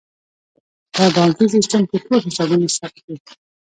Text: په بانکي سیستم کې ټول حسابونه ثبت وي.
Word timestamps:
په 0.93 1.03
بانکي 1.15 1.45
سیستم 1.53 1.81
کې 1.89 1.97
ټول 2.05 2.17
حسابونه 2.25 2.67
ثبت 2.77 3.01
وي. 3.07 3.17